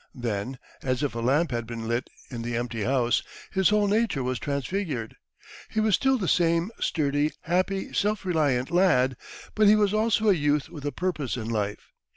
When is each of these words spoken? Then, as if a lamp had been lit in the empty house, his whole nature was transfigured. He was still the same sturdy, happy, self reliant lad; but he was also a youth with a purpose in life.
Then, 0.15 0.57
as 0.81 1.03
if 1.03 1.13
a 1.13 1.19
lamp 1.19 1.51
had 1.51 1.67
been 1.67 1.87
lit 1.87 2.09
in 2.31 2.41
the 2.41 2.55
empty 2.57 2.85
house, 2.85 3.21
his 3.51 3.69
whole 3.69 3.85
nature 3.85 4.23
was 4.23 4.39
transfigured. 4.39 5.15
He 5.69 5.79
was 5.79 5.93
still 5.93 6.17
the 6.17 6.27
same 6.27 6.71
sturdy, 6.79 7.33
happy, 7.41 7.93
self 7.93 8.25
reliant 8.25 8.71
lad; 8.71 9.15
but 9.53 9.67
he 9.67 9.75
was 9.75 9.93
also 9.93 10.29
a 10.29 10.33
youth 10.33 10.69
with 10.69 10.87
a 10.87 10.91
purpose 10.91 11.37
in 11.37 11.47
life. 11.47 11.91